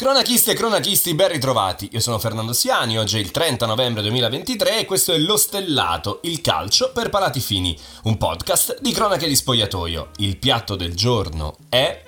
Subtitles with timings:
[0.00, 1.90] Cronachiste e cronachisti, ben ritrovati.
[1.92, 6.20] Io sono Fernando Siani, oggi è il 30 novembre 2023 e questo è Lo Stellato,
[6.22, 10.12] il calcio per palati fini, un podcast di cronache di spogliatoio.
[10.16, 12.02] Il piatto del giorno è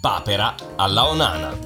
[0.00, 1.58] papera alla onana.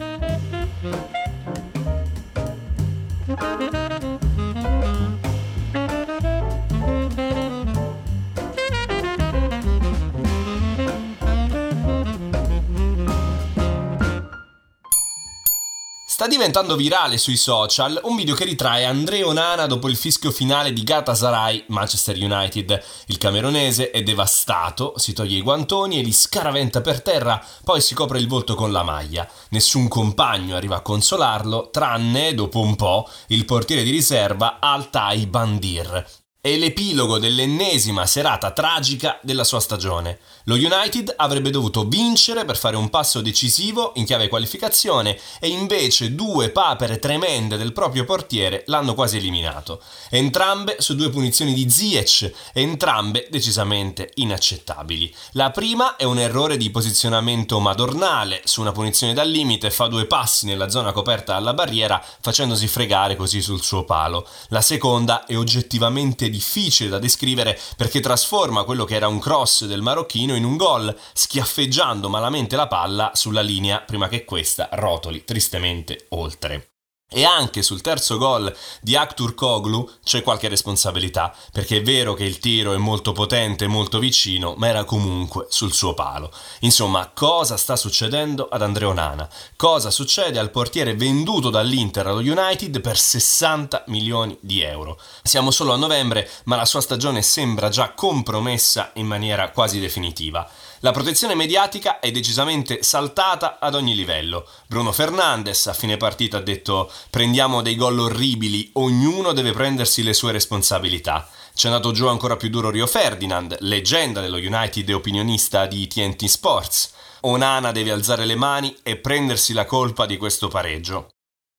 [16.25, 20.73] Sta diventando virale sui social un video che ritrae Andrea Onana dopo il fischio finale
[20.73, 22.83] di Galatasaray Manchester United.
[23.09, 27.95] Il camerunese è devastato, si toglie i guantoni e li scaraventa per terra, poi si
[27.95, 29.29] copre il volto con la maglia.
[29.51, 36.24] Nessun compagno arriva a consolarlo, tranne, dopo un po', il portiere di riserva Altai Bandir,
[36.45, 40.19] è l'epilogo dell'ennesima serata tragica della sua stagione.
[40.45, 46.15] Lo United avrebbe dovuto vincere per fare un passo decisivo in chiave qualificazione e invece
[46.15, 49.81] due papere tremende del proprio portiere l'hanno quasi eliminato.
[50.11, 55.15] Entrambe su due punizioni di Ziyech, entrambe decisamente inaccettabili.
[55.31, 60.05] La prima è un errore di posizionamento madornale, su una punizione dal limite fa due
[60.05, 64.29] passi nella zona coperta dalla barriera facendosi fregare così sul suo palo.
[64.49, 69.83] La seconda è oggettivamente difficile da descrivere perché trasforma quello che era un cross del
[69.83, 76.07] marocchino in un gol, schiaffeggiando malamente la palla sulla linea prima che questa rotoli tristemente
[76.11, 76.74] oltre.
[77.17, 82.25] E anche sul terzo gol di Aktur Koglu c'è qualche responsabilità, perché è vero che
[82.25, 86.33] il tiro è molto potente, molto vicino, ma era comunque sul suo palo.
[86.61, 89.29] Insomma, cosa sta succedendo ad Andrea Onana?
[89.55, 94.99] Cosa succede al portiere venduto dall'Inter allo United per 60 milioni di euro?
[95.23, 100.51] Siamo solo a novembre, ma la sua stagione sembra già compromessa in maniera quasi definitiva.
[100.85, 104.47] La protezione mediatica è decisamente saltata ad ogni livello.
[104.67, 110.13] Bruno Fernandes a fine partita ha detto prendiamo dei gol orribili, ognuno deve prendersi le
[110.13, 111.29] sue responsabilità.
[111.55, 116.25] C'è andato giù ancora più duro Rio Ferdinand, leggenda dello United e opinionista di TNT
[116.25, 116.93] Sports.
[117.21, 121.09] Onana deve alzare le mani e prendersi la colpa di questo pareggio.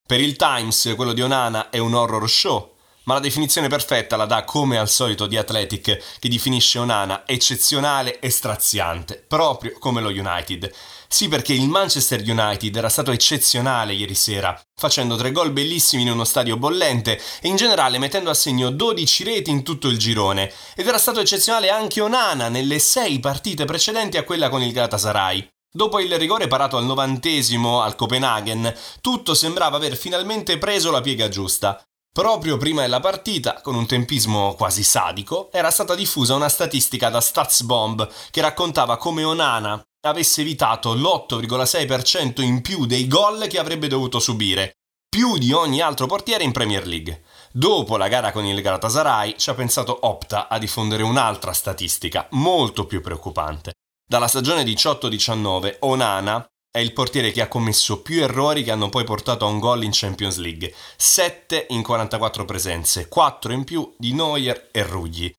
[0.05, 2.74] Per il Times quello di Onana è un horror show,
[3.05, 8.19] ma la definizione perfetta la dà come al solito di Athletic che definisce Onana eccezionale
[8.19, 10.71] e straziante, proprio come lo United.
[11.07, 16.11] Sì, perché il Manchester United era stato eccezionale ieri sera, facendo tre gol bellissimi in
[16.11, 20.51] uno stadio bollente e in generale mettendo a segno 12 reti in tutto il girone.
[20.75, 25.47] Ed era stato eccezionale anche Onana nelle sei partite precedenti a quella con il Galatasaray.
[25.71, 31.27] Dopo il rigore parato al novantesimo al Copenaghen, tutto sembrava aver finalmente preso la piega
[31.27, 31.85] giusta.
[32.15, 37.19] Proprio prima della partita, con un tempismo quasi sadico, era stata diffusa una statistica da
[37.19, 44.19] Statsbomb che raccontava come Onana avesse evitato l'8,6% in più dei gol che avrebbe dovuto
[44.19, 44.77] subire,
[45.09, 47.23] più di ogni altro portiere in Premier League.
[47.51, 52.85] Dopo la gara con il Galatasaray ci ha pensato Opta a diffondere un'altra statistica, molto
[52.85, 53.73] più preoccupante.
[54.07, 59.05] Dalla stagione 18-19 Onana è il portiere che ha commesso più errori che hanno poi
[59.05, 60.73] portato a un gol in Champions League.
[60.97, 65.33] 7 in 44 presenze, 4 in più di Neuer e Ruggi.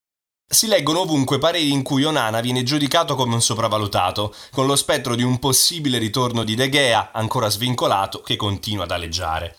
[0.48, 5.14] Si leggono ovunque pareri in cui Onana viene giudicato come un sopravvalutato, con lo spettro
[5.14, 9.58] di un possibile ritorno di De Gea, ancora svincolato, che continua ad aleggiare.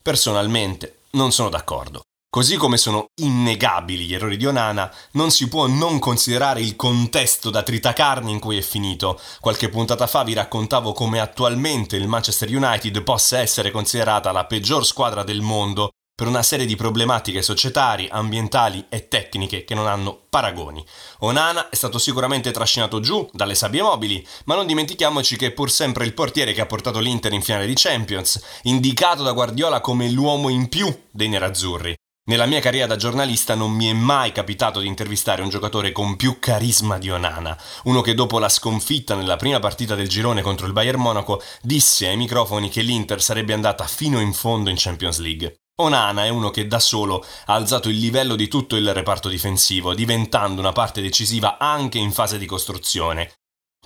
[0.00, 2.02] Personalmente non sono d'accordo.
[2.30, 7.48] Così come sono innegabili gli errori di Onana, non si può non considerare il contesto
[7.48, 9.18] da tritacarne in cui è finito.
[9.40, 14.84] Qualche puntata fa vi raccontavo come attualmente il Manchester United possa essere considerata la peggior
[14.84, 20.26] squadra del mondo per una serie di problematiche societarie, ambientali e tecniche che non hanno
[20.28, 20.84] paragoni.
[21.20, 25.70] Onana è stato sicuramente trascinato giù dalle sabbie mobili, ma non dimentichiamoci che è pur
[25.70, 30.10] sempre il portiere che ha portato l'Inter in finale di Champions, indicato da Guardiola come
[30.10, 31.97] l'uomo in più dei nerazzurri.
[32.28, 36.16] Nella mia carriera da giornalista non mi è mai capitato di intervistare un giocatore con
[36.16, 40.66] più carisma di Onana, uno che dopo la sconfitta nella prima partita del girone contro
[40.66, 45.20] il Bayern Monaco disse ai microfoni che l'Inter sarebbe andata fino in fondo in Champions
[45.20, 45.60] League.
[45.76, 49.94] Onana è uno che da solo ha alzato il livello di tutto il reparto difensivo,
[49.94, 53.37] diventando una parte decisiva anche in fase di costruzione.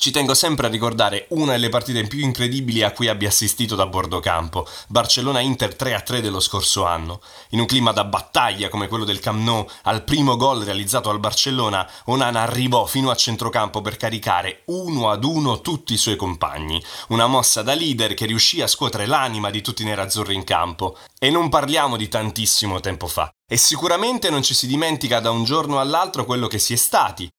[0.03, 3.87] Ci tengo sempre a ricordare una delle partite più incredibili a cui abbia assistito da
[3.87, 7.21] bordo campo, Barcellona-Inter 3-3 dello scorso anno.
[7.51, 11.21] In un clima da battaglia come quello del Camp Nou, al primo gol realizzato al
[11.21, 16.83] Barcellona, Onana arrivò fino a centrocampo per caricare uno ad uno tutti i suoi compagni.
[17.11, 20.99] Una mossa da leader che riuscì a scuotere l'anima di tutti i nerazzurri in campo.
[21.17, 23.33] E non parliamo di tantissimo tempo fa.
[23.49, 27.31] E sicuramente non ci si dimentica da un giorno all'altro quello che si è stati,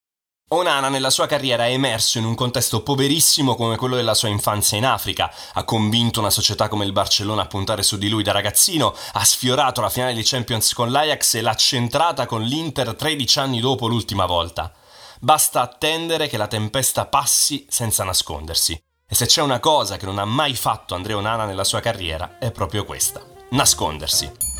[0.53, 4.77] Onana nella sua carriera è emerso in un contesto poverissimo come quello della sua infanzia
[4.77, 8.31] in Africa, ha convinto una società come il Barcellona a puntare su di lui da
[8.31, 13.39] ragazzino, ha sfiorato la finale di Champions con l'Ajax e l'ha centrata con l'Inter 13
[13.39, 14.71] anni dopo l'ultima volta.
[15.19, 18.73] Basta attendere che la tempesta passi senza nascondersi.
[19.07, 22.37] E se c'è una cosa che non ha mai fatto Andrea Onana nella sua carriera
[22.39, 24.52] è proprio questa, nascondersi.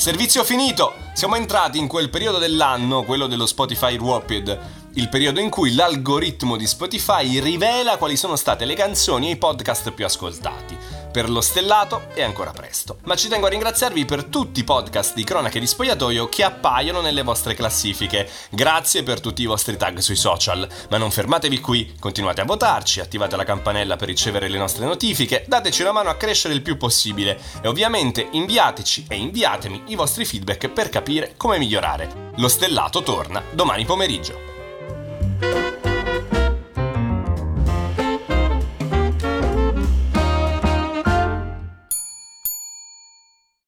[0.00, 0.94] Servizio finito!
[1.12, 6.56] Siamo entrati in quel periodo dell'anno, quello dello Spotify Wrapped, il periodo in cui l'algoritmo
[6.56, 10.76] di Spotify rivela quali sono state le canzoni e i podcast più ascoltati.
[11.10, 15.14] Per lo stellato è ancora presto, ma ci tengo a ringraziarvi per tutti i podcast
[15.14, 18.28] di cronache di spogliatoio che appaiono nelle vostre classifiche.
[18.48, 23.00] Grazie per tutti i vostri tag sui social, ma non fermatevi qui, continuate a votarci,
[23.00, 26.76] attivate la campanella per ricevere le nostre notifiche, dateci una mano a crescere il più
[26.76, 32.32] possibile e ovviamente inviateci e inviatemi i vostri feedback per capire come migliorare.
[32.36, 34.49] Lo stellato torna domani pomeriggio.